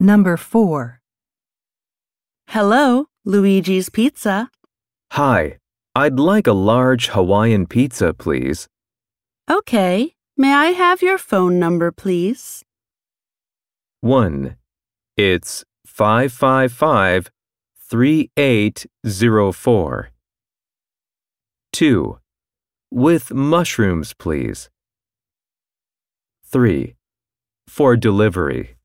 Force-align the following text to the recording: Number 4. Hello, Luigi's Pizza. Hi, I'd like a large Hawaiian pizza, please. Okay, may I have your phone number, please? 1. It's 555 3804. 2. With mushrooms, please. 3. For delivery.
Number 0.00 0.36
4. 0.36 1.00
Hello, 2.48 3.06
Luigi's 3.24 3.88
Pizza. 3.90 4.50
Hi, 5.12 5.58
I'd 5.94 6.18
like 6.18 6.46
a 6.46 6.52
large 6.52 7.08
Hawaiian 7.08 7.66
pizza, 7.66 8.12
please. 8.12 8.68
Okay, 9.50 10.14
may 10.36 10.52
I 10.52 10.66
have 10.72 11.00
your 11.02 11.18
phone 11.18 11.58
number, 11.58 11.90
please? 11.92 12.64
1. 14.00 14.56
It's 15.16 15.64
555 15.86 17.30
3804. 17.78 20.10
2. 21.72 22.18
With 22.90 23.32
mushrooms, 23.32 24.12
please. 24.14 24.68
3. 26.46 26.94
For 27.68 27.96
delivery. 27.96 28.76